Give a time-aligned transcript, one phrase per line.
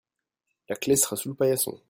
[0.67, 1.79] la clé sera sous le paillason.